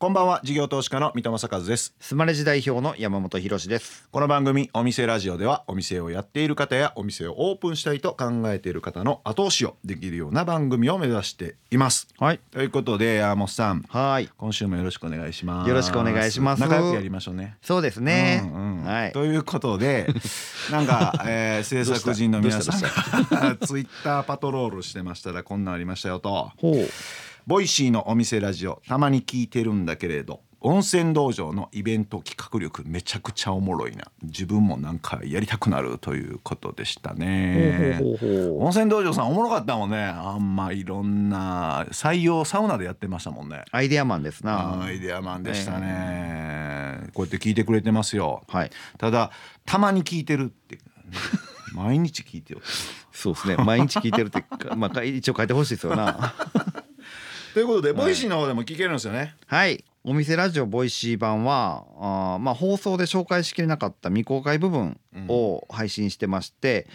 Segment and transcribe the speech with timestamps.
[0.00, 1.94] こんばんは事業投資家の三戸正和です。
[2.00, 4.08] スマレジ代表の山本博です。
[4.10, 12.08] この番組お店ラジオではお店をやっている方やお店をオープンしたいと考えている方の後押しをできるような番組を目指しています。
[12.18, 12.40] はい。
[12.50, 13.82] ということで山本さん。
[13.90, 14.30] はい。
[14.38, 15.68] 今週もよろしくお願いします。
[15.68, 16.62] よろしくお願いします。
[16.62, 17.58] 仲良くやりましょうね。
[17.60, 19.12] そうですね、うんうんはい。
[19.12, 20.06] ということで
[20.72, 22.88] なんか、えー、制作人の皆さんが
[23.66, 26.52] ツイッターパトロールしてましたらこんなんありましたよと。
[26.56, 26.88] ほう
[27.50, 34.04] ボイシーのお店ラジオたまに聞いてるんだけれど温泉道場のイベント企画力めちゃくちゃおもろいな。
[34.22, 37.98] 自分もなんかやりたくなるということでしたね。
[38.56, 39.96] 温泉道場さんおもろかったもんね。
[40.04, 43.64] あんまいろんな採用サウナでやってましたもんね。
[43.72, 44.84] アイデアマンですな。
[44.84, 48.44] アイデアマンでしたね、こうやって聞いてくれてますよ。
[48.46, 48.70] はい。
[48.96, 49.32] ただ
[49.66, 50.78] たまに聞いてるって。
[51.72, 52.60] 毎日聞いてよ。
[53.12, 53.56] そうですね。
[53.56, 54.44] 毎日聞いてるって
[54.76, 56.34] まあ一応書いてほしいですよな
[57.52, 59.34] ということで、ボイシーの方でも聞けるんですよね。
[59.46, 59.84] はい。
[60.04, 66.86] お店ラジオボイシー版はあーまあ放送で紹介しきれなかった未公開部分を配信してまして、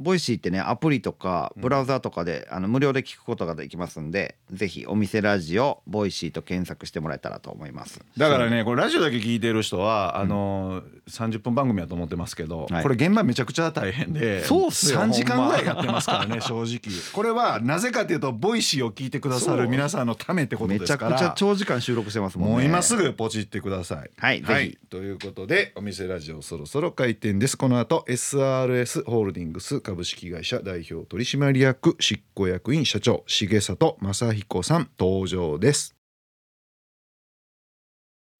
[0.00, 8.00] ボイシーってねアプリとかブラウザーとかで、あの無料で聞くことができますんでぜひお店ラジオボイシーと検索してもらえたらと思います。
[8.16, 12.82] だからねこれラジオだけ聞いてる人は、あの30分番組だと思ってますけど、はい。
[12.82, 16.80] これ現場めちゃくちゃ大変でそうっすよ3時間ぐらいやってますからね正直。
[17.12, 22.54] これはなぜかというとボイシーを聞いてくださる皆さんのためってことめちゃくですからちゃ長時間収録してますもんね。
[22.54, 24.10] もう今すぐポチってください。
[24.16, 24.78] はいぜひ。
[24.88, 27.56] ということでお店ラジオそろそろ開店です。
[27.56, 35.94] この後 SRS ホールディングス株式会社代表取締役執行役員社長重里正彦さん登場です。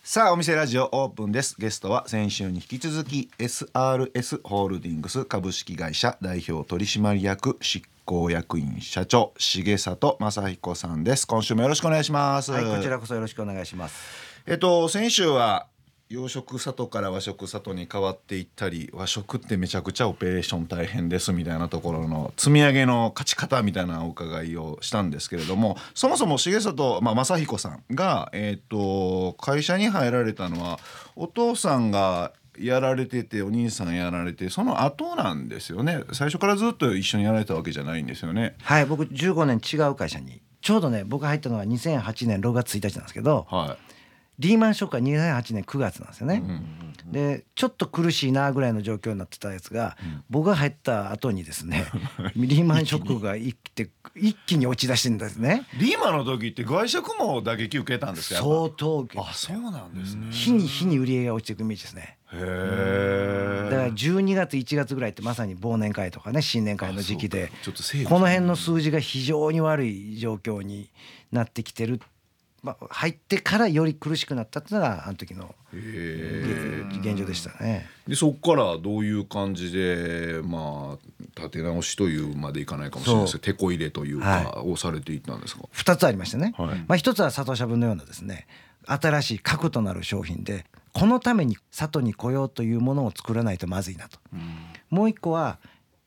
[0.05, 13.99] さあお店ラジオオープンですゲストは先週に引き続き SRS ホールディングス株式会社代表取締役執行役員社長重里正彦さんです今週もよろしくお願いしますはい、こちらこそよろしくお願いします。
[14.47, 15.67] えっと先週は
[16.11, 30.79] 洋食里から和食里に変わっていったり和食ってめちゃくちゃオペレーション大変ですみたいなところの積み上げの勝ち方みたいなお伺いをしたんですけれどもそもそも重里、まあ、正彦さんが、えっと会社に入られたのは
[31.14, 36.05] お父さんがやられててお兄さんやられてその後なんですよね。
[36.13, 38.57] 最初からずっと一緒にやられたわけじゃないんですよね。
[38.63, 43.77] はい、僕15年違う会社に、ちょうどね、僕入ったのは2008年6月1日なんですけど、は
[44.39, 46.43] リーマンショックは2008年9月なんですよね。
[47.11, 49.97] で、ちょっと苦しいなぐらいの状況になってたやつが、
[50.31, 51.87] 僕が入った後にですね、
[52.37, 55.67] リーマンショックが一気て一気に落ち出してるんですね。
[55.79, 60.27] リーマの時って外食も打撃受けたんですか相当受けあそうなんですね。
[60.31, 62.19] 日に日に売り上げが落ちていくイメージですね。
[62.33, 63.69] へえ。
[63.70, 70.91] だから12月1月ぐらいってまさに忘年会とかね新年会の時期でちょっと整理この辺の数字が非常に悪い状況に
[71.33, 72.01] なってきてる、
[72.63, 77.86] まあ、入ってからより苦しくなったっていうのがあの時のへ現状でしたね。
[78.07, 86.69] でそこからどういう感じでまあ立て直しというまでいかないかもしれないですけど手こ入れというか、はをされていったんですか？2つありましてね、はい。
[86.69, 88.46] まあ、1つは里しゃぶのようなですね
[88.86, 94.19] 新しい核となる商品でこのために里に来ようというものを作らないとまずいなと。
[94.90, 95.61] もう一個はやっ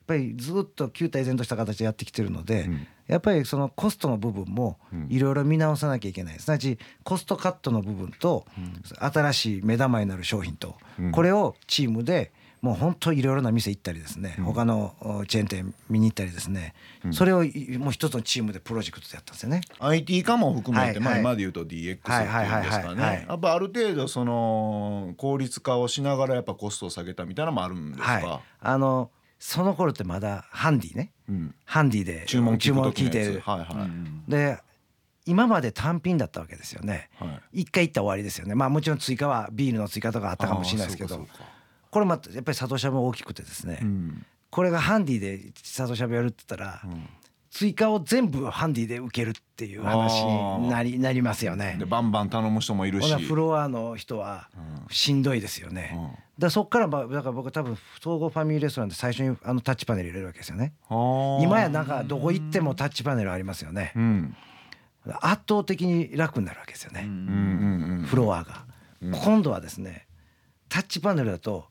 [0.07, 5.07] ぱりずっと旧体然とした形でやってきてるので、んやっぱりそのコストの部分もん。
[5.09, 6.39] いろいろ見直さなきゃいけない。
[6.39, 8.45] すなわちコストカットの部分と
[8.97, 11.11] 新しい目玉になる商品と、うん。
[11.11, 16.73] これをチームでもう本当いろいろな店行ったりですね、他のおチェーン店見に行ったりですね、
[17.11, 19.61] それをいもう一つのチームでプロジェクトでやったんですよね。
[19.79, 23.03] IT 化も含めて、まあ今で言うと DX っていうんですかね。
[23.03, 23.25] はい。
[23.27, 29.09] やっぱある程度その効率化をしながらやっぱコストを下げたみたいなのもあるんですか、はい、あの
[29.43, 31.11] その頃ってまだハンディね。
[31.27, 33.41] うん、ハンディで注文聞いてる。
[33.43, 33.87] はいは
[34.27, 34.59] い、で
[35.25, 37.09] 今まで単品だったわけですよね。
[37.15, 37.61] はい。
[37.61, 38.53] 一回行ったら終わりですよね。
[38.53, 41.27] まあもちろん追加はビールの追加とかあったかもしれないですけど。
[41.89, 44.25] これまたやっぱり佐藤しゃぶも大きくてですね、うん。
[44.51, 46.83] これがハンディで佐藤しゃぶやるって言ったら、
[47.49, 51.77] 追加を全部ハンディで受けるっていう話になりなりますよね。
[51.79, 51.85] で。
[51.85, 53.13] バンバン頼む人もいるし。
[53.25, 54.49] フロアの人は
[54.91, 55.97] しんどいですよね。
[56.41, 60.73] だそっからまあだから僕は多分総合ファミリーレストランで最初にあのタッチパネル入れるわけですよね。
[60.89, 63.99] 今今やなんかどこ行ってもタッチパネルありますよねう。
[63.99, 64.35] ん
[65.21, 67.03] 圧倒的に楽になるわけですよね。
[67.05, 68.65] うんうんうんフロアが。
[69.01, 70.07] 今度はですね
[70.67, 71.65] タッチパネルだと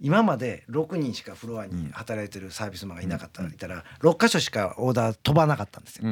[0.00, 6.08] 今まで6人しかフロアに働いてるサービスマンがいなかったらいたら6箇所しかオーダー飛ばなかったんですよ。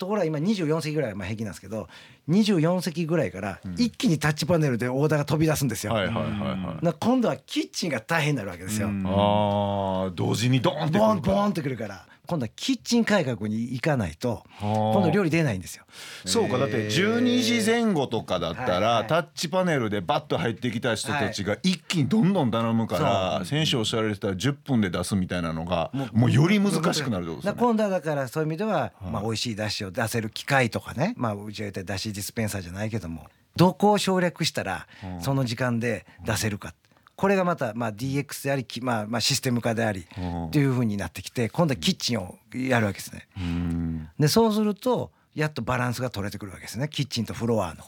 [0.00, 1.86] ところが今24席ぐらいはまあ平気なんですけど
[2.30, 5.92] 24席ぐらいから一気にタッチパネルでオーダーが飛び出すんですよ。
[5.92, 8.88] 今度はキッチンが大変になるわけですよ。
[8.88, 9.06] うん。
[9.06, 15.84] ああ同時にドーンってくるボンボンってくるから今度はキッチン改革に行かないと今度料理出ないんですよ。
[16.24, 23.00] そうかだって12時前後とかだったら、タッチパネルでバッと入ってきた人たちが一気にどんどん頼むか
[23.40, 27.58] ら、選手おっしゃられてたら10分で出すみたいなのがもうより難しくなるってことですよね。
[27.58, 34.86] 今度はだからそういう意味では、まあ、美味しいだしを出せる機械とかね、まあ、うちが言っただしディスペンサーじゃないけどもどこを省略したら
[35.20, 36.74] その時間で出せるか。
[37.20, 43.28] これがまたまあ DX であり、きまあ、まあシステム化でありうんっていうふうになってきて今度はキッチンをやるわけですね。
[43.36, 47.84] うんでそうするとやっとバランスが取れてくるわけですねキッチンとフロアの。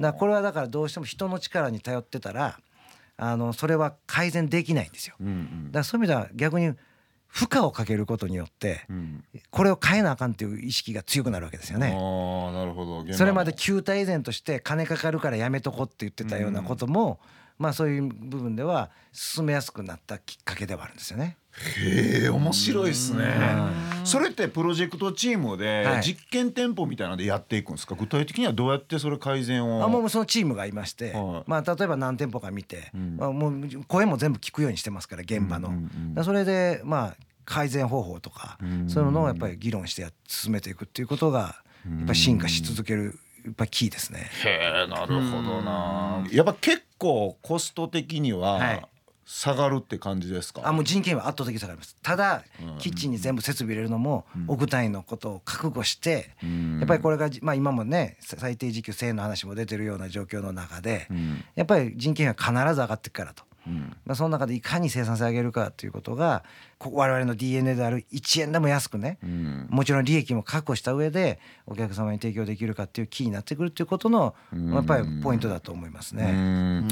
[0.00, 2.58] だこれはだからどうしても人の力に頼ってたら
[3.16, 5.14] あのそれは改善できないんですよ。
[5.18, 6.74] うんうんだからそういう意味では逆に
[7.26, 11.86] 負荷をかけることによってうんこれを変えなあかんっていう意識が強くなるわけですよあね。
[11.86, 17.18] あなるほどそれまで旧態依然として金かかるからやめとこって言ってたようなことも、
[17.58, 21.36] まあそういう部分では進めやすくなったきっかけではあるんですよね。
[21.76, 23.24] へえ面白いですね。
[24.02, 26.02] うそれってプロジェクトチームではい。
[26.02, 27.94] 実験店舗みたいなのでやっていくんですか？
[27.94, 29.84] 具体的にはどうやってそれ改善を？
[29.84, 31.50] あもうそのチームがいまして、はい。
[31.50, 33.16] まあ例えば何店舗か見て、うん。
[33.18, 35.68] まあ、もう声も全部聞くようにしてますから現場の。
[35.68, 36.14] うんうん。
[36.16, 38.88] うんそれでまあ改善方法とか、うん。
[38.88, 44.30] そういうのをやっぱり議論してや進めていくっていうことがやっぱり進化し続けるやっぱりキーですね。
[44.44, 46.26] へえなるほどな。
[46.30, 48.86] やっぱ結構コスト的にははい。
[49.26, 50.60] 下がるって感じですか？
[50.64, 51.96] あもう人件費は圧倒的に下がります。
[52.02, 52.78] ただ、うん。
[52.78, 56.78] キッチンに全部設備入れるのも億単位のことを覚悟して、うん。
[56.78, 61.42] やっぱりこれがじ、まあ、今もねさ最低時給1000円の話も出てるような状況の中で、うん。
[61.54, 63.44] やっぱり人件費は必ず上がっていくからと。
[63.66, 63.96] うん。
[64.04, 69.66] まあ、その中でいかに生産性を上げるかということがこ我々の DNA である1円でも安くね、うん。
[69.70, 74.72] もちろん利益も確保した上でお客様に提供できるかっていうキーになってくるっていうことのうん。
[74.74, 76.30] やっぱりポイントだと思いますうね。
[76.32, 76.88] ん。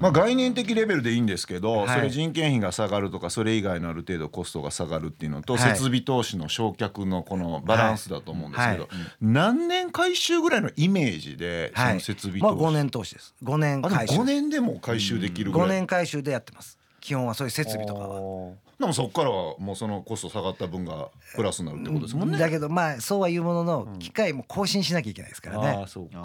[0.00, 1.88] まあ概念的レベルでいいんですけど、はい。
[1.98, 5.62] それ人件費が下がるとかそれ以外のある程度コストが下がるっていうのと、はい。
[5.70, 8.90] 設備投資の焼却のこのバランスだと思うんですけど、はい。
[9.20, 11.94] 何年回収ぐらいのイメージでそはい。
[11.94, 13.34] の設備まあ投資、5年投資です。
[13.42, 14.20] 5年回収。
[14.20, 18.54] 5年でも回収できるぐらい、5年回収でやってます基本はそういう設備とかは。
[18.80, 22.38] でもそこからはもうそのコスト下がった分がプラスになるってことですもんね。
[22.38, 25.82] だけどまあそうは言うものの機械も更新しなきゃいけないですからあね。
[25.84, 25.86] あ。
[25.86, 26.22] そうか。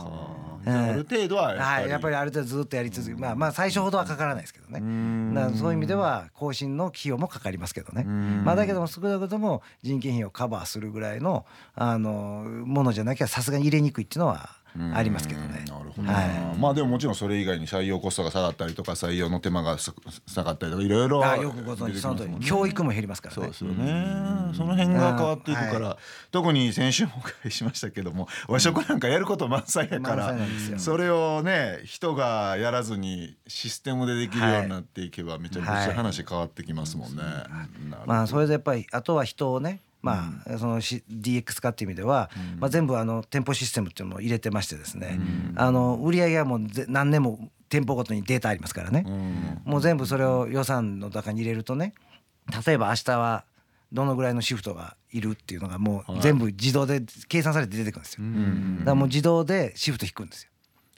[0.66, 0.94] あ。
[0.94, 4.80] る程度はやっぱり、はい、やっぱりある程度ずっとやり続けまあまあ最初ほどはかからないですけどね。
[4.80, 5.34] ん。
[5.34, 8.04] だからそういう意味では更新の費用もかかりますけどね。
[8.04, 8.46] ん。
[8.46, 11.46] まあだけども少なくとも人件費をカバーするぐらいの
[11.76, 14.56] あのものじゃなきゃさすがに入れにくいっていうのは
[14.94, 15.60] ありますけどね。
[15.62, 19.94] うんなるほどな、はまあでももちろんそれ以外に採用コストが下がったりとか採用の手間がさ
[20.28, 23.36] 下がったりとかいろいろあよくご存知その通り教育も減りますからね。
[23.36, 25.98] そうですよね、その辺が変わっていくから、
[26.32, 37.22] 特に先週もお伺いしましたけども和食なんかやること満載やから、満載なんそれをね人がやらずにシステムでできるようになっていけばめちゃめちゃ話変わってきますもんね。
[37.22, 37.50] なる
[37.92, 38.06] ほど。
[38.06, 42.30] まあそれでやっぱりあとは人をねまあそのし DX 化っていう意味では、
[42.60, 45.20] まあ、全部あの店舗システムっていうのを入れてましてですね、
[45.56, 49.62] あの売り上げはもうぜ何年も店舗ごとにデータありますからね、うん。
[49.64, 51.94] もう全部それを予算の中に入れるとね
[52.66, 53.46] 例えば明日は
[53.92, 58.24] どのぐらいのシフトがいるっていうのがもう全部自動で計算されて出てくるんですよ、
[58.80, 60.50] だからもう自動でシフト引くんですよ。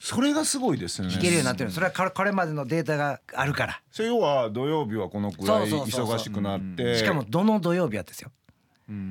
[0.01, 1.13] それがすごいですよね。
[1.13, 1.69] 引けるようになってる。
[1.69, 3.81] それはこれまでのデータがあるから。
[3.91, 6.97] それ要は土曜日はこのくらい忙しくなって。
[6.97, 8.31] しかもどの土曜日やですよ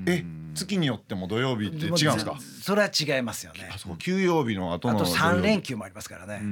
[0.06, 2.36] え月によっても土曜日って違うんですか？
[2.62, 3.70] それは違いますよね。
[3.72, 6.42] あそう休養日の後のあと3連休休もありますからね、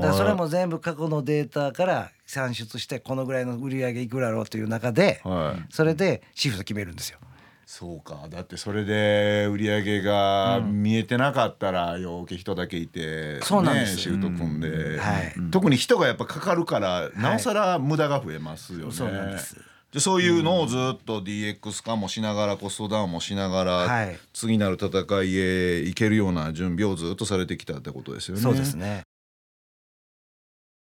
[0.00, 5.66] だそれも全部過去のデータから算出してこのぐらいの売り上げいくらろうという中ではい。
[5.72, 7.18] それでシフト決めるんですよ。
[7.66, 8.28] そうか。
[8.30, 13.96] だってそれで売り上げが見えてなかったら余計人だけいて、そうなんです。
[13.96, 15.34] ね、シフト組んで、はい。
[15.50, 18.92] 特に人がやっぱかかるからなおさら無駄が増えますよね。
[18.92, 19.56] そうなんです
[19.92, 24.18] でそういうのをずっと DX 化もしながらコストダウンもしながら、はい。
[24.34, 24.88] 次なる戦
[25.22, 28.42] いへ行けるような準備をずっとされてきたってことですよね。
[28.42, 29.02] そうですね。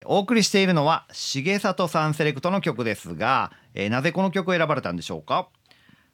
[0.06, 5.48] お送りしているのは重里さんセレクトの曲ですが、えーなぜこの曲を選ばれたんでしょうか？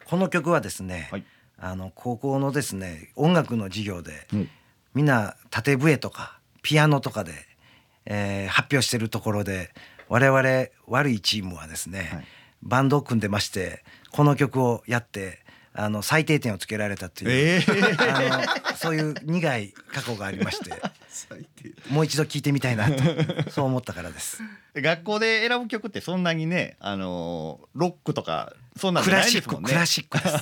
[0.05, 1.25] この曲はですね、はい。
[1.57, 4.49] あの高校のですね音楽の授業で、うん。
[4.93, 7.31] みんな縦笛とかピアノとかで、
[8.05, 9.73] えー発表してるところで
[10.09, 12.25] 我々悪いチームはですね、はい
[12.63, 15.39] バンドを組んでましてこの曲をやって
[15.75, 17.61] あの最低点をつけられたという、
[17.99, 18.37] あ
[18.69, 20.71] のそういう苦い過去がありまして
[21.89, 24.39] もう一度聴いてみたいなとそう思ったからです。
[24.75, 29.69] 学校で選ぶ曲ってそんなにね、あのーロックとかそんなんクじゃラシック、ないですもんね。
[29.69, 30.37] クラシックです。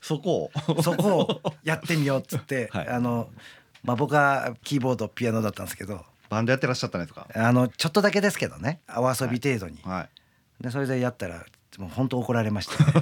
[0.00, 0.82] そこを。
[0.82, 2.88] そこをやってみようっつって、 はい。
[2.88, 3.30] あの
[3.82, 7.26] まあ僕はキーボードピアノだったんですけどバンドやってらっしゃったんですか？
[7.34, 10.08] あのちょっとだけですけどねお遊び程度に、はい
[10.60, 11.44] でそれでやったら
[11.78, 12.92] もう本当怒られました、ね、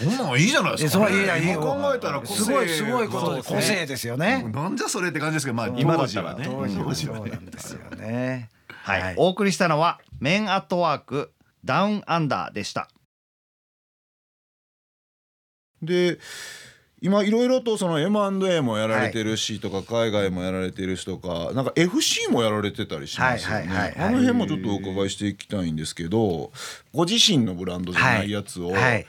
[0.02, 1.14] そんなんいいじゃないですか、ね。
[1.14, 4.42] いやいや今考えたら個性すごいすごいことでそう個性ですよね。
[4.44, 6.44] なんじゃそれって感じですけど、まあ今だ当ったらね。
[6.46, 8.48] 当時はそですよね。
[8.82, 11.32] はい、お送りしたのはメンアットワーク
[11.64, 12.88] ダウンアンダーでした。
[15.82, 16.18] で
[17.02, 23.56] 今いろいろとその M&A もやられてるしとか海外もやられてるしとかなんか FC もやられてたりしますよね。
[23.56, 24.08] はいはいはいはい。
[24.08, 26.52] あの辺もちょっとお伺いしていきたいんですけど
[26.92, 29.06] ご自身のブランドじゃないやつをはい。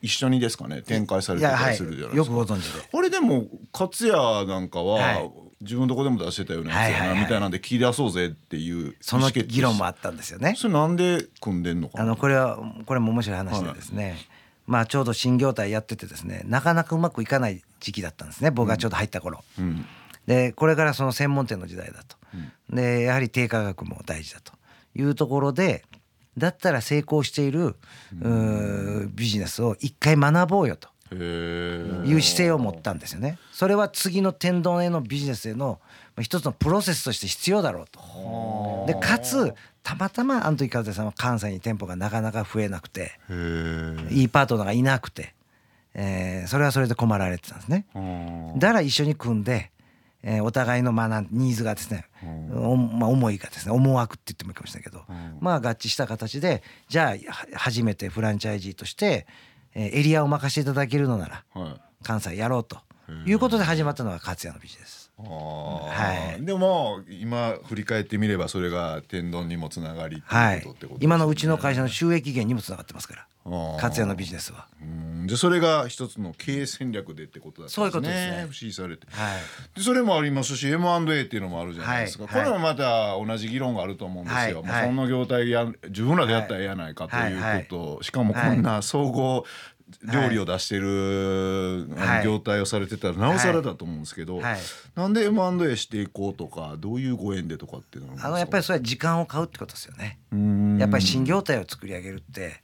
[0.00, 0.82] 一緒にですかね？
[0.82, 2.36] 展開されてたりするじゃないでよすか。
[2.36, 2.88] くご存知で。
[2.92, 5.30] あれでも勝也なんかははい。
[5.60, 7.22] 自分どこでも出してたようなやつやはいはいはない。
[7.22, 10.54] みたいなんで切り出そうぜっていうその議論もあったんですよね。
[10.56, 12.02] それなんで組んでんのかな？
[12.02, 14.18] あのこれはこれも面白い話でですね、
[14.72, 18.50] まあちょうど新業態やっててですねなかなかうまくいかない時期だったんですね。
[18.50, 19.84] 僕がちょうど入った頃、うん。
[20.26, 22.16] でこれからその専門店の時代だと、
[22.70, 24.54] でやはり低価格も大事だと。
[24.94, 25.84] いうところで
[26.38, 27.76] だったら成功している、
[28.20, 30.88] うービジネスを一回学ぼうよと。
[31.14, 33.38] いう姿勢を持ったんですよね。
[33.52, 35.78] それは次の天丼へのビジネスへのまあ
[36.20, 38.84] 一つのプロセスとして必要だろうと。
[38.86, 43.12] でかつたまたまあの時風さんは関西に店舗がなかなか増えなくて
[44.10, 45.34] いいパートナーがいなくて、
[45.94, 47.86] えーそれはそれで困られてたんですね。
[48.58, 49.70] だから一緒に組んで、
[50.22, 52.06] えーお互いのまあニーズがですね、
[52.54, 55.04] おまあ、思いがですね思惑って言ってもいいかもしれないけど、
[55.40, 59.26] まあ合致した形でじゃあは初めてフランチャイジーとして、
[59.74, 61.80] えーエリアを任せていただけるのならはい。
[62.04, 62.78] 関西やろうと
[63.26, 65.01] いうことで始まったのが勝也のビジネス。
[65.01, 66.44] あーはい。
[66.44, 73.26] でも今振り返ってみればそれが天丼にもつながりってはいいうことってことですね、今のうちの会社の収益源にもつながってますから。
[73.44, 73.72] あー。
[73.74, 74.66] 勝也のビジネスは。
[74.80, 75.26] うん。
[75.26, 77.74] でそれが一つの経営戦略でってことだったんですね。
[77.74, 78.44] そういうことですね。
[78.48, 79.06] FC されて。
[79.10, 79.40] はい。
[79.76, 82.44] でそれもありますし M&A っていうのもあるじゃないですか、はい。
[82.44, 84.90] これもまた同じ議論があると思うんですよ、はい。
[84.90, 89.44] もうその業態や自分らでやったらええやないかということ、しかもこんな総合
[90.02, 92.24] 料理を出してる、はい。
[92.24, 94.58] 業態をされてたらなおさらだと思うんですけど、はい。
[94.94, 100.18] なんで M&A していこうとかどういうご縁でとかっていうのはあのやっぱりそれは時間を買うってことですよね。
[100.32, 102.62] りやっぱり新業態を作り上げるって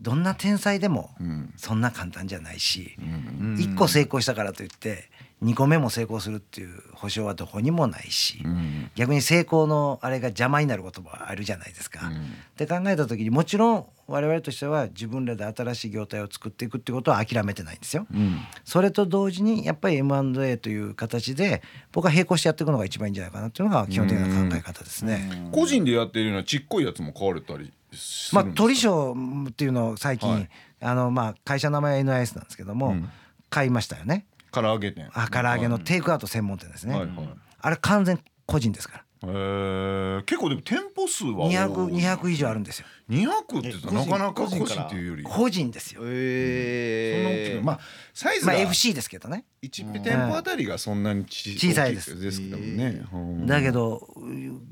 [0.00, 1.52] どんな天才でもん。
[1.56, 3.56] そんな簡単じゃないしうん。
[3.58, 5.10] 1個成功したからといって
[5.42, 12.06] 2個目も成功するっていう保証はどこにもないしうん逆に成功のあれが邪魔になることもあるじゃないですか。
[12.08, 18.06] うんって考えた時にもちろん我々としては自分らで新しい業態を作っていくってことは諦めてないんですよ。
[18.12, 25.48] うんそれと同時にやっぱり M&A という形で僕は並行してやっていくのが一番いいんじゃないかなっていうのが基本的な考え方ですね。
[25.50, 29.16] 個人でやってるようなちっこいやつも買われたりすまあ鳥賞
[29.48, 30.48] っていうのを最近、はい
[30.80, 33.08] あのまあ会社の名前は NIS なんですけども、うん
[33.50, 34.26] 買いましたよね。
[34.54, 35.08] 唐揚げ店。
[35.12, 36.94] あ唐揚げのテイクアウト専門店ですね。
[36.94, 37.28] はいはい。
[37.60, 39.04] あれ完全個人ですから。
[39.26, 41.54] えー、結構でも店舗数は多い。
[41.54, 42.86] 200 200以上あるんですよ。
[43.08, 46.02] 200って言ったらなかなか個人っていうよりそんな個人ですよ。
[46.02, 47.80] 大きえなまあ
[48.12, 49.44] サイズまあが FC ですけどね。
[49.62, 52.20] 1店舗あたりがそんなにち小さいです。
[52.20, 53.16] ですけどね、う。
[53.16, 54.06] んだけど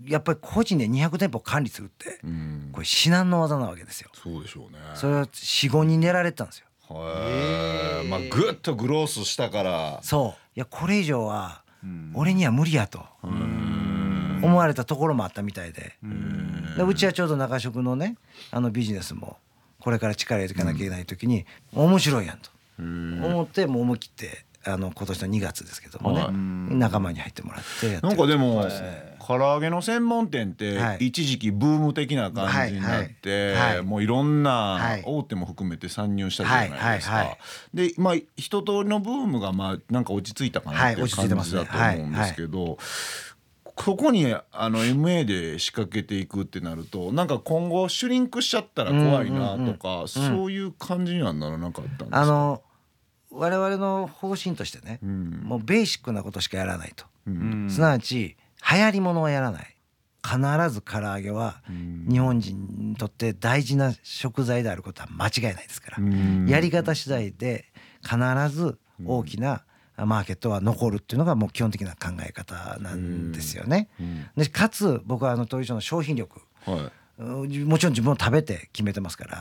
[0.06, 2.70] やっぱり個人で200店舗管理するってうん。
[2.72, 4.10] これ至難の技なわけですよ。
[4.14, 4.78] そうでしょうね。
[4.94, 6.66] それは45人狙われてたんですよ。
[6.94, 10.00] はいまあぐっとグロースしたから。
[10.02, 10.40] そう。
[10.56, 11.62] いやこれ以上は
[12.14, 13.04] 俺には無理やと。
[14.42, 15.94] 思われたところもあったみたいで。
[16.76, 18.16] でうちはちょうど中食のね
[18.50, 19.36] あのビジネスも
[19.78, 22.50] これから力入れていかなきゃいけない時に面白いやんと。
[22.78, 26.32] 思ってもう思い切ってあの今年の2月ですけどもねはい。
[26.32, 28.66] 仲間に入ってもらってやってなんかでも、
[29.26, 31.06] 唐揚げの専門店ってはい。
[31.06, 33.54] 一時期ブーム的な感じになって、はい。
[33.54, 33.76] はい。
[33.76, 33.82] はい。
[33.82, 35.02] もういろんはない。
[35.04, 37.14] 大手も含めて参入したじゃないですか。
[37.16, 37.24] はい。
[37.24, 37.26] はい。
[37.28, 37.38] はい。
[37.74, 41.02] でまあ一通りのブームがまあなんか落ち着いたかなっていうはい。
[41.04, 41.60] 落ち着いて感ますね。
[41.60, 42.78] じだと思うんですけど。
[43.74, 52.20] ここにあの MA で仕掛けていくってなるとなんか今後シュリンクしちゃったら怖いなとか、そういう感じにはならなかったんですか？
[52.20, 52.60] あの
[53.32, 55.30] 我々の方針としてねうん。
[55.44, 57.06] もうベーシックなことしかやらないと。
[57.26, 57.68] うん。
[57.70, 58.36] すなわち
[58.70, 59.76] 流行りものはやらない。
[60.24, 60.38] 必
[60.70, 62.06] ず唐揚げはうん。
[62.08, 65.96] 日本人にとって大事な食材であることは間違いないですから。
[65.98, 66.46] うん。
[66.48, 67.64] やり方次第で
[68.02, 68.16] 必
[68.54, 69.64] ず大きな
[69.96, 73.88] マーケットは残るっていうのがもう基本的な考え方なんですよね。
[74.00, 74.26] うん。
[74.36, 76.76] でかつ僕はあの鳥所の商品力はい。
[77.18, 79.38] うんもちろん自分を食べて決めてますから。
[79.38, 79.40] い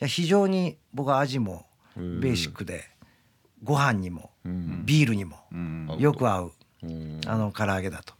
[0.00, 2.91] や非常に僕は味もベーシックで
[3.62, 4.82] ご飯にもうん。
[4.84, 5.96] ビールにもうん。
[5.98, 6.52] よく合う
[6.82, 7.20] うん。
[7.26, 8.14] あの唐揚げだと。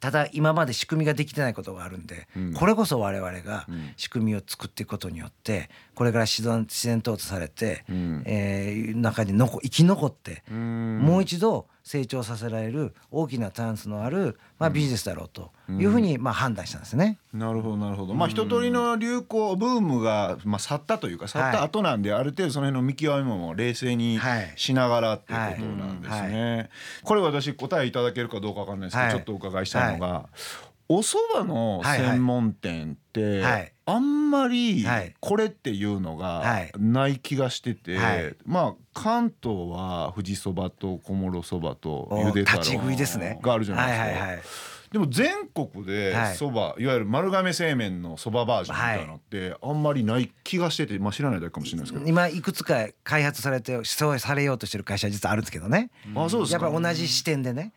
[0.00, 2.54] ただ今まで仕組みができてないことがあるんで、うん。
[2.54, 3.92] これこそ我々がうん。
[3.96, 8.22] 仕組みを作っていくことによってこれから自然自然淘汰されて、うん。
[8.26, 10.98] えー中に残生き残って、うん。
[11.00, 17.18] もう一度成長させられる大きなチャンスのある、まあ、ビジネスだろうというふうにまあ判断したんですね。
[17.32, 18.14] なるほどなるほど。
[18.14, 24.52] まあ一通りの流行ブームが、まあ、去ったというか去った後なんで、ある程度その辺の見極めも冷静にはい。
[24.56, 26.70] しながらっていうことなんですね。
[27.04, 29.14] これ私答えいただけるかどうかわかんないですけど、はい。
[29.14, 30.28] ちょっとお伺いしたいのが、
[30.88, 35.14] お蕎麦の専門店って、はいあんまりはい。
[35.20, 36.72] これっていうのはがい。
[36.78, 38.36] ない気がしてて、はい。
[38.44, 43.38] まあ関東は富士そばと小諸そばとゆで太立ち食いです郎ね。
[43.42, 44.04] があるじゃないですか。
[44.04, 44.42] はいはいはい。
[44.92, 46.36] でも全国ではい。
[46.36, 55.90] そば、い、わゆる丸亀製麺のそばバージョンみたいなのってあんまりない気がしてて、まあ、知らないだけかもしれないですけど、今いくつか開発されてそうされようとしてる会社実はあるんですけどね。
[56.16, 56.64] あそうですか。
[56.64, 57.72] やっぱり同じ視点でね。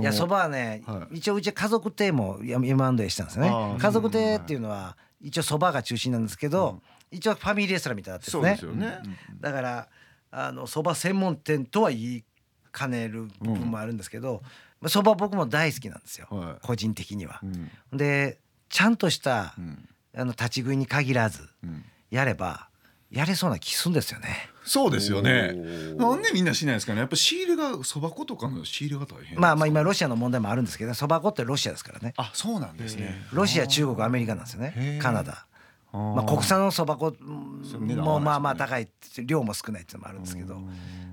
[0.00, 1.16] いやそばはね、はい。
[1.16, 3.52] 一応うちは家族亭も M&A したんですね。
[3.78, 9.00] 家族亭っていうのは一応そばが中心なんですけど、一応ファミリーレストランみたいになってですすよね、
[9.40, 9.88] だから
[10.30, 12.24] あのそば専門店とは言い
[12.70, 14.42] かねる部分もあるんですけど
[14.86, 16.66] そば、僕も大好きなんですよ、はい。
[16.66, 17.40] 個人的には。
[17.42, 17.46] う。
[17.46, 17.70] ん。
[17.96, 18.38] で
[18.68, 19.88] ちゃんとした、うん。
[20.16, 21.84] あの立ち食いに限らずうん。
[22.10, 22.68] やれば
[23.10, 24.50] やれそうな気するんですよね。
[24.64, 25.52] そうですよね。
[25.96, 27.00] なんでみんなしないんですかね。
[27.00, 32.14] やっぱ仕入れがそば粉とかの仕入れが大変まあまあ今ロロシアの問題もあるんですけどそば粉ってロシアですからね。
[32.16, 33.22] あそうなんですね。
[33.32, 35.00] ロシア中国アメリカなんですよへねー。
[35.00, 35.46] カナダ。
[35.92, 38.88] まあ、国産のそば粉もまあまあ高い
[39.24, 40.66] 量も少ないっていうのもあるんですけどだか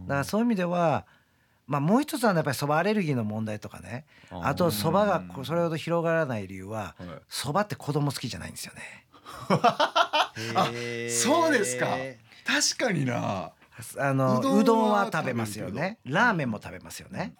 [0.07, 1.05] らそういう意味では、
[1.67, 4.05] まあ、もう一つはやっぱりそばアレルギーの問題とかね。
[4.31, 7.07] あとそばがそれほど広がらない理由ははい。
[7.29, 8.81] そばって子供好きじゃないんですよね。
[9.51, 10.33] あ
[11.09, 11.85] そうですか
[12.45, 13.51] 確かにな。
[13.97, 15.97] あのうどんは食べますよね。
[16.05, 17.33] ラーメンも食べますよね。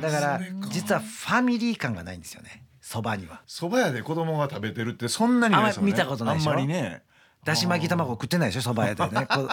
[0.00, 0.40] だから
[0.70, 2.64] 実はファミリー感がないんですよね。
[2.80, 3.42] そばには。
[3.46, 5.92] そば屋で子供が食べてるってそんなにないですよね。
[5.92, 6.50] 見たことないでしょ。
[6.50, 7.02] あんまりね。
[7.44, 9.26] だし巻き卵食ってないでしょそば屋でね。
[9.30, 9.48] こう。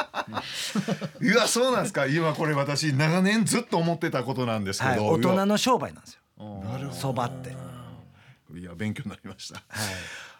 [1.19, 2.07] うわそうなんですか。
[2.07, 6.61] 今これ私長年ずっと思ってたことなんですけはい、ど、大人の商売なんですよ。
[6.63, 6.99] なるほど。
[6.99, 7.55] そばって。
[8.57, 9.55] いや勉強になりました。
[9.55, 9.65] はい。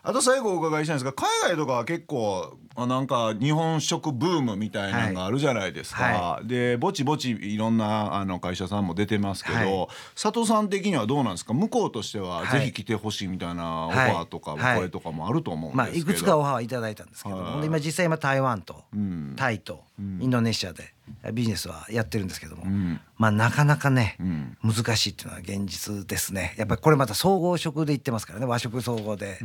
[0.04, 9.88] あと最後お伺いしたいんですが海外とかは結構あなんか日本食ブームみたいなのがあるじゃないですか、はでぼちぼちいろんなあの会社さんも出てますけど、はい。
[10.22, 11.54] 佐藤さん的にはどうなんですか？
[11.54, 12.60] 向こうとしてははい。
[12.60, 19.34] ぜひ来てほしいみたいなオファーとか声とかもあると思うんまあですけど、いくつかオファーはいただいたんですけど、はい今実際今台湾とうん。
[19.38, 20.94] タイとインドネシアで
[21.32, 23.00] ビジネスはやってるんですけども、ん。
[23.18, 24.58] まあなかなかね、ん。
[24.62, 26.56] 難しいっていうのは現実ですね。
[26.58, 28.46] やっぱりこれまた総合食で言ってますからね。
[28.46, 29.40] 和食総合で。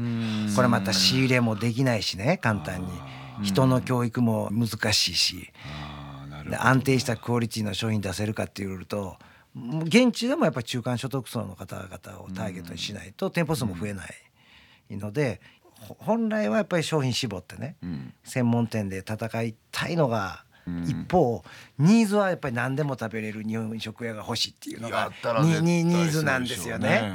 [0.57, 2.89] これまた仕入れもできないしね簡単に
[3.43, 5.51] 人の教育も難しいし。
[5.65, 9.17] あーなるで安定したクオリティの商品出せるかっていうと
[9.85, 14.05] 現地でもやっぱり中間所得層の方々をターゲットにしないと店舗数も増えな
[14.91, 15.41] いので
[15.81, 18.15] ほ本来はやっぱり商品絞ってねん。
[18.25, 20.45] 専門店で戦いたいのが
[20.85, 21.43] 一方
[21.79, 27.13] ニーズはやっぱり何でも食べれる日本食屋が欲しいっていうのやがニーズなんですよね。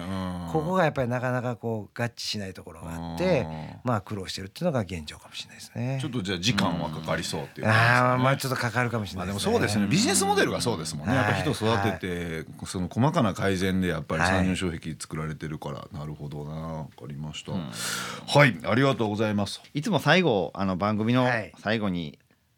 [0.52, 3.80] ここがやっぱりなかなかこう合致しないところがあってうん。
[3.84, 6.00] まあ苦労してるっていうのが現状かもしれないですね。
[6.02, 7.68] ちょっとじゃあ時間はかかりそうっていう。
[7.68, 9.52] ねああまあちょっとかかるかもしれまあないですね。
[9.54, 9.88] でもそうですね。
[9.88, 11.26] ビジネスモデルがそうですもんね、はい。
[11.26, 14.32] やっぱ人育てて、その細かな改善でやっぱりはい。
[14.32, 19.62] 参入障壁作られてるから、なるほどなわかりました、はいありがとうございます。
[19.74, 21.54] いつも最後あの番組のはい。
[21.60, 22.18] 最後に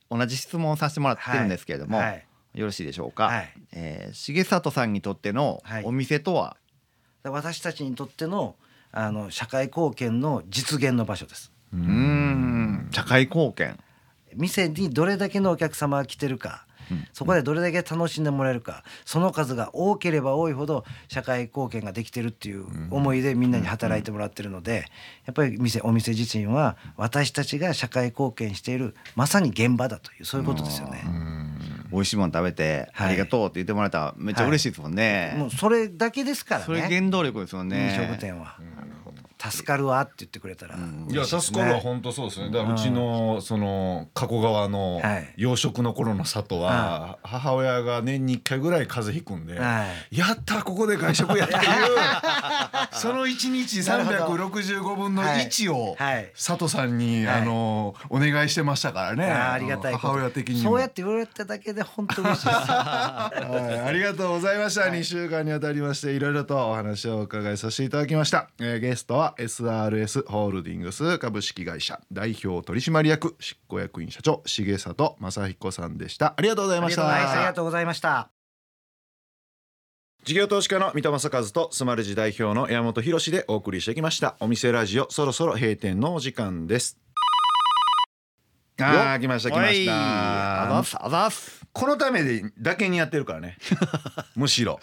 [0.09, 2.07] 同じ質問をさせてもらってるんですけれども、はい。
[2.07, 2.25] はい。
[2.53, 3.53] よろしいでしょうか、はい。
[3.73, 5.83] えー重里さんにとってのはい。
[5.85, 6.57] お店とは、
[7.23, 8.55] 私たちにとっての
[8.91, 11.51] あの社会貢献の実現の場所です。
[11.73, 12.89] うーん。
[12.91, 13.77] 社会貢献。
[14.35, 16.66] 店にどれだけのお客様が来てるか、
[17.13, 24.85] そこでどれだけ楽しんでもらえるかその数が多ければ多いほど社会貢献ができてるっていう思いでみんなに働いてもらってるので
[25.25, 31.03] やっぱり店お店自身は私たちが社会貢献しているまさに現場だというそういうことですよね。
[31.91, 33.07] 美味しいもの食べて、はい。
[33.09, 36.65] ありがとうって言ってもらえたらめっちゃ嬉しいですもんね、もうそれだけですからね。
[36.65, 37.95] それ原動力ですよね。
[37.97, 38.57] 飲食店は。
[39.39, 42.49] 助かるわって言ってくれたらいや助かるは本当そうですね。
[42.49, 45.33] だからうちのその加古川のはい。
[45.37, 51.61] 養殖の頃の里は母親が年に1回ぐらい風邪ひくんではやったここで外食やっていう
[52.91, 54.45] その1日なるほど。
[54.45, 56.31] 365分の1をはい。
[56.35, 57.41] 佐藤さんにはい。
[57.41, 59.25] あのお願いしてましたからね。
[59.25, 60.07] ありがたいこと。
[60.07, 60.71] 母親的にも。
[60.71, 62.57] そうやって言われただけで本当嬉しいです。
[62.57, 64.81] はい、ありがとうございました。
[64.81, 68.49] 2週間にわたりましていろいろとお話をお伺いさせていただきました。
[68.59, 76.33] えーゲストは SRS ホールディングス株式会社代表取締役執行役員社長重里正彦さんでした。
[76.37, 77.03] ありがとうございました。
[77.03, 78.29] はい、ありがとうございました。
[80.27, 86.97] 事業投資家の三戸正和とスマルジ代表の山本博でお送りしてきましたお店ラジオそろそろ閉店のお時間です
[88.79, 89.91] あー来ました来ました。
[89.91, 91.57] はいあざっすあざっす。
[91.73, 93.57] このためでだけにやってるからね。
[94.35, 94.79] むしろ。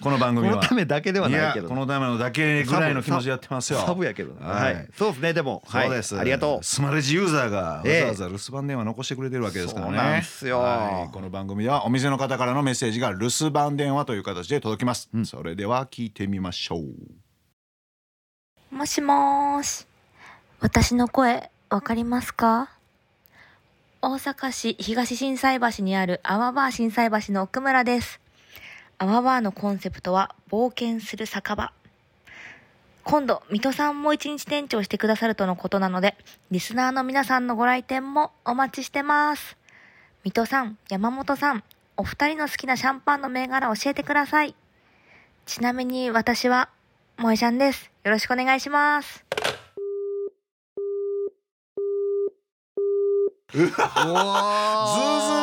[0.00, 0.56] この番組は。
[0.56, 1.64] このためだけではないけど。
[1.64, 3.80] やこのためのだけぐらいの気持ちでやってますよ。
[3.80, 4.46] サブやけどね。
[4.46, 4.74] ははい。
[4.74, 5.62] い、そうですねでも。
[5.66, 6.64] そうです、はい、ありがとう。
[6.64, 9.92] スマレジユーザーがわええざわざ留守番電話残してくれてるわけですからね。
[9.96, 10.60] そうなんですよ。
[10.60, 11.12] はい。
[11.12, 18.74] この番組ではお店の方からのメッセージが留守番電話という形で届きます、それでは聞いてみましょう。
[18.74, 19.86] もしもーし。
[20.60, 22.75] 私の声、わかりますか？
[24.08, 28.20] 大阪市東心斎橋にあるアワバー心斎橋の奥村です。
[28.98, 31.72] アワバーのコンセプトは冒険する酒場。
[33.02, 36.14] 今度、水戸さんも一日店長してくださるとのことなので、
[36.52, 39.56] リスナーの皆さんのご来店もお待ちしてます。
[40.22, 41.64] 水戸さん、山本さん、
[41.96, 44.54] お二人の好きなシャンパンの銘柄教えてください。
[45.46, 46.68] ちなみに私は、
[47.16, 47.90] 萌えちゃんです。
[48.04, 49.24] よろしくお願いします。
[53.56, 53.74] ずうずう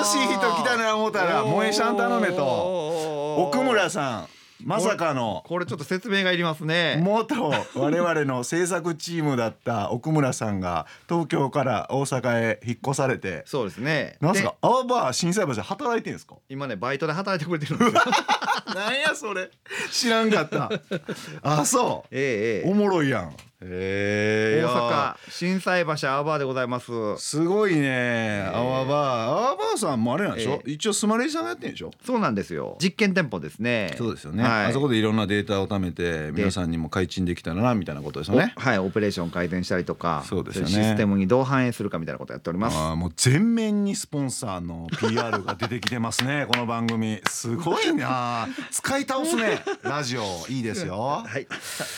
[0.05, 3.35] しい人来たな思ったら萌えシャン頼めと。
[3.49, 4.27] 奥村さん
[4.65, 5.43] まさかの。
[5.45, 6.97] これちょっと説明がいりますね。
[7.03, 13.43] 元我々の制作チームだった奥村さんが東京から大阪へ引っ越されて。
[13.45, 14.15] そうですね。
[14.21, 14.51] なんすか？
[14.51, 16.35] でアワバー心斎橋で働いてんですか？
[16.47, 18.13] 今ねバイトで働いてくれてるんですよ。
[18.73, 19.49] なんやそれ。
[19.91, 20.69] 知らんかった。
[21.41, 22.71] あそえええ。
[22.71, 23.35] おもろいやん
[23.69, 26.91] 大阪心斎橋アワバーでございます。
[27.17, 28.49] すごいね。
[28.53, 29.29] アワバー。
[29.29, 31.91] アワバーさんもあれなんでしょ、え一応スマレジさんがやってんでしょ？
[32.05, 32.77] そうなんですよ。
[32.81, 33.93] 実験店舗ですね。
[33.97, 34.65] そうですよね、はい。
[34.67, 38.53] あそこでいろんなデータを貯めて皆さんにも開陳できたらなみたいなことですよね。
[38.57, 40.69] おはいオペレーション改善したりとかそうですよね。
[40.71, 42.77] システムにどう反映するかみたいなことやっております。
[42.77, 47.21] あーもう全面にスポンサーの PR が出てきてますね この番組。
[47.29, 48.47] すごいな。
[48.71, 49.63] 使い倒すね。
[49.83, 50.23] ラジオ。
[50.49, 51.23] いいですよ。
[51.25, 51.47] はい。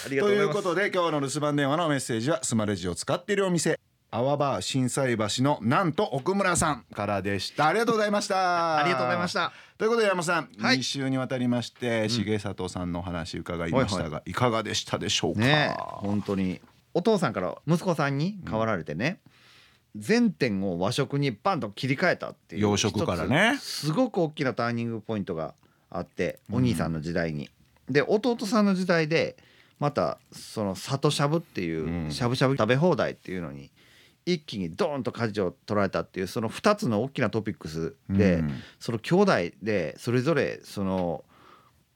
[0.06, 0.54] ありがとうございます。
[0.54, 3.80] ということで今日の留守番電話のメッセージはスマレジを使っているお店。
[4.12, 7.68] アワバー心斎橋のなんと奥村さんからでした。
[7.68, 8.78] ありがとうございました。
[8.80, 9.52] ありがとうございました。
[9.78, 10.78] ということで山本さん、はい。
[10.78, 16.62] 2週にわたりまして重里さんのお話伺いましたが、いかがでしたでしょうか、ね本当に。
[16.94, 19.20] お父さんから息子さんに変わられてね、
[19.96, 23.58] 全店を和食にバンと切り替えたっていう洋食からね。
[23.60, 25.56] すごく大きなターニングポイントが
[25.90, 27.50] あってお兄さんの時代に。
[27.90, 29.38] で弟さんの時代で
[29.80, 32.12] またその里しゃぶっていううん。
[32.12, 33.72] しゃぶしゃぶ食べ放題っていうのに
[34.26, 38.54] 一気にドーンと舵を取られたっていうその2つの大きなトピックスで、うん。
[38.80, 41.24] その兄弟でそれぞれその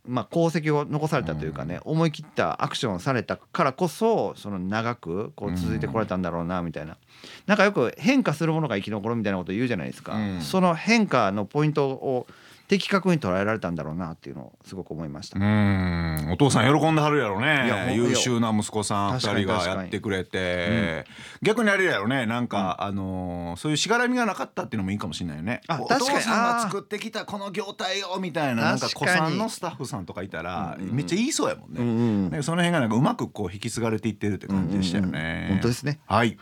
[0.05, 6.97] まあ功績を残されたというかね、思い切ったアクションをされたからこそその長くこう続いてこれたんだろうなみたいな、
[7.45, 10.41] なんかよく変化するものが生き残るみたいなこと言うじゃないですか、うん。
[10.41, 12.27] その変化のポイントを
[12.69, 15.39] 的確に捉えられたんだろうなっていうのをすごく思いました。
[15.39, 16.29] うん。
[16.32, 17.93] お父さん喜んではるやろね。
[17.95, 21.05] 優秀な息子さん確かに2人がやってくれて、
[21.41, 22.27] 逆にあれやろね。
[22.27, 25.62] なんか、あのーそういうしがらみがなかったっていうのもいいかもしれないよね。
[25.67, 26.19] おあ確かに。
[26.19, 30.95] 父さんが作ってきたこの業態をみたいななんか子さんのスタッフさんとかいたら、うんうん。
[30.95, 32.43] めっちゃ言いそうやもんね、うんうん。
[32.43, 35.49] その辺がなんかうまくこう引き継がれていってるって感じでしたよね、うんうん。
[35.55, 35.99] 本当ですね。
[36.05, 36.38] はい、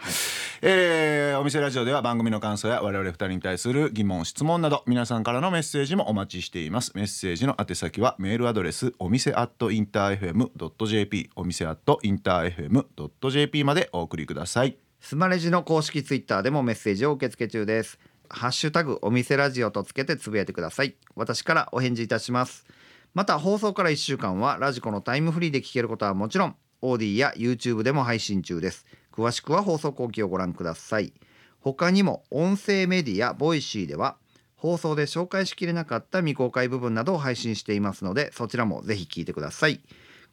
[0.61, 17.99] えーお店ラジオでは番組の感想や我々二人に対する疑問質問など皆さんからのメッセージもお待ちしていますメッセージの宛先はメールアドレスお店アットインター FM.jp お店アット InterFM.jp までお送りくださいスマレジの公式ツイッターでもメッセージを受け付け中です。
[18.29, 20.95] ハッシュタグお店ラジオとつけてつぶやいてください。
[21.15, 22.65] 私からお返事いたします。
[23.13, 28.85] また放送から1週間はラジコのタイムフリーで聞けることはもちろん、 AuDee や YouTube でも配信中です。
[29.17, 31.11] 詳しくは放送後記をご覧ください。
[31.59, 34.15] 他にも音声メディアボイシーでは
[34.55, 39.79] 放送で紹介しきれなかった未公開部分などを配信していますのでそちらもぜひ聞いてください。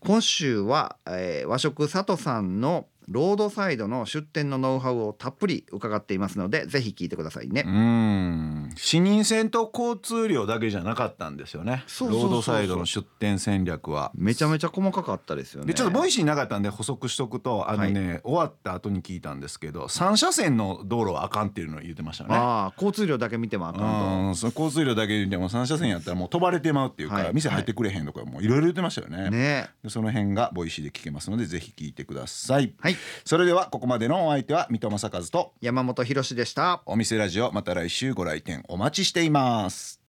[0.00, 7.70] 今週は、えー和食さとさんのロードサイドの出店のノウハウをたっぷり伺っていますのでぜひ聞いてくださいねう。
[7.70, 15.68] ん視認線と交通量だけじゃなかったんですよねそうそうそうそうロードサイドの出店戦略はめちゃめちゃ細かかったですよね。
[15.68, 22.30] でちょっとボイシーなかったんで補足しとくとあのね、終わった後に聞いたんですけど3車線の道路はあかんっていうのを言ってましたね。
[22.34, 29.30] ああ交通量だけ見てもあかんうんその交通量だけでも3車線やったらもう飛ばれてまうっていうか、はい店入ってくれへんとかもいろいろ言ってましたよねと。
[29.30, 32.74] ねでその辺がボイシーで聞けますのでぜひ聞いてください。
[32.78, 32.93] はい
[33.24, 36.82] それではここまでのお相手は三戸正和と山本博史でした。
[36.86, 40.00] お店ラジオまた来週ご来店お待ちしています。